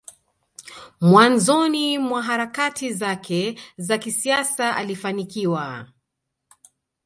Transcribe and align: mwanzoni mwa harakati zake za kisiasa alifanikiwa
mwanzoni 1.01 1.97
mwa 1.97 2.23
harakati 2.23 2.93
zake 2.93 3.59
za 3.77 3.97
kisiasa 3.97 4.75
alifanikiwa 4.75 5.87